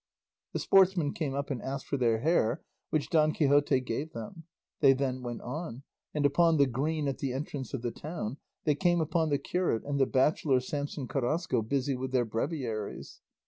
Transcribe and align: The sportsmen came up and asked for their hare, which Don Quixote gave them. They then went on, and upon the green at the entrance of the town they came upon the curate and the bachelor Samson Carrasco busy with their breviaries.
The 0.53 0.57
sportsmen 0.57 1.13
came 1.13 1.35
up 1.35 1.51
and 1.51 1.61
asked 1.61 1.85
for 1.85 1.95
their 1.97 2.21
hare, 2.21 2.63
which 2.89 3.11
Don 3.11 3.33
Quixote 3.33 3.79
gave 3.81 4.13
them. 4.13 4.45
They 4.79 4.93
then 4.93 5.21
went 5.21 5.41
on, 5.43 5.83
and 6.11 6.25
upon 6.25 6.57
the 6.57 6.65
green 6.65 7.07
at 7.07 7.19
the 7.19 7.33
entrance 7.33 7.71
of 7.75 7.83
the 7.83 7.91
town 7.91 8.37
they 8.63 8.73
came 8.73 8.99
upon 8.99 9.29
the 9.29 9.37
curate 9.37 9.83
and 9.85 9.99
the 9.99 10.07
bachelor 10.07 10.59
Samson 10.59 11.07
Carrasco 11.07 11.61
busy 11.61 11.95
with 11.95 12.11
their 12.11 12.25
breviaries. 12.25 13.21